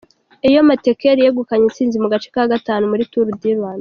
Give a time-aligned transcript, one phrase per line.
[0.47, 3.69] Eyob Metkel yegukanye intsinzi mu gace ka gatanu muri Tour du Rwanda.